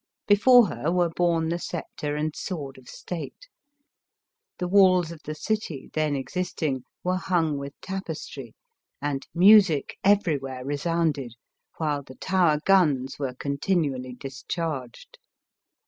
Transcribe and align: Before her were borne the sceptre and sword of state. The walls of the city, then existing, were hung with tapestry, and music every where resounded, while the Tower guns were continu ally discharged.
Before 0.27 0.65
her 0.69 0.91
were 0.91 1.11
borne 1.15 1.49
the 1.49 1.59
sceptre 1.59 2.15
and 2.15 2.35
sword 2.35 2.79
of 2.79 2.89
state. 2.89 3.47
The 4.57 4.67
walls 4.67 5.11
of 5.11 5.21
the 5.25 5.35
city, 5.35 5.91
then 5.93 6.15
existing, 6.15 6.85
were 7.03 7.17
hung 7.17 7.59
with 7.59 7.79
tapestry, 7.81 8.55
and 8.99 9.27
music 9.35 9.97
every 10.03 10.39
where 10.39 10.65
resounded, 10.65 11.35
while 11.77 12.01
the 12.01 12.15
Tower 12.15 12.61
guns 12.65 13.19
were 13.19 13.35
continu 13.35 13.93
ally 13.95 14.13
discharged. 14.19 15.19